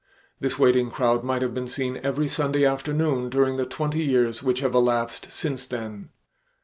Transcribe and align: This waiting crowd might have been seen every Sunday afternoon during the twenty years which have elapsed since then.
This 0.39 0.57
waiting 0.57 0.89
crowd 0.89 1.23
might 1.23 1.43
have 1.43 1.53
been 1.53 1.67
seen 1.67 1.97
every 2.03 2.27
Sunday 2.27 2.65
afternoon 2.65 3.29
during 3.29 3.57
the 3.57 3.67
twenty 3.67 4.01
years 4.03 4.41
which 4.41 4.61
have 4.61 4.73
elapsed 4.73 5.31
since 5.31 5.67
then. 5.67 6.09